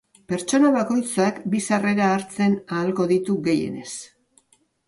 Pertsona 0.31 0.71
bakoitzak 0.75 1.37
bi 1.55 1.61
sarrera 1.67 2.09
hartzen 2.15 2.57
ahalko 2.79 3.09
ditu 3.15 3.37
gehienez. 3.49 3.91